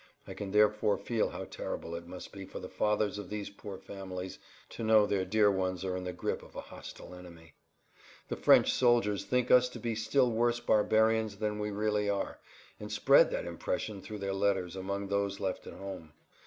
I 0.27 0.33
can 0.33 0.49
therefore 0.49 0.97
feel 0.97 1.29
how 1.29 1.43
terrible 1.45 1.93
it 1.93 2.07
must 2.07 2.31
be 2.33 2.43
for 2.43 2.59
the 2.59 2.67
fathers 2.67 3.19
of 3.19 3.29
these 3.29 3.51
poor 3.51 3.77
families 3.77 4.39
to 4.69 4.83
know 4.83 5.05
their 5.05 5.25
dear 5.25 5.51
ones 5.51 5.85
are 5.85 5.95
in 5.95 6.05
the 6.05 6.11
grip 6.11 6.41
of 6.41 6.55
a 6.55 6.61
hostile 6.61 7.13
army. 7.13 7.53
The 8.27 8.35
French 8.35 8.73
soldiers 8.73 9.25
think 9.25 9.51
us 9.51 9.69
to 9.69 9.79
be 9.79 9.93
still 9.93 10.31
worse 10.31 10.59
barbarians 10.59 11.35
than 11.37 11.59
we 11.59 11.69
really 11.69 12.09
are, 12.09 12.39
and 12.79 12.89
spread[Pg 12.89 13.29
74] 13.29 13.31
that 13.31 13.45
impression 13.45 14.01
through 14.01 14.17
their 14.17 14.33
letters 14.33 14.75
among 14.75 15.09
those 15.09 15.39
left 15.39 15.67
at 15.67 15.73
home. 15.73 16.13